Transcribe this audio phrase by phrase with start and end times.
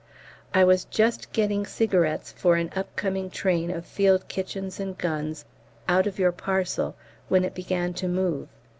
[0.51, 5.45] I was just getting cigarettes for an up going train of field kitchens and guns
[5.87, 6.95] out of your parcel
[7.29, 8.47] when it began to move.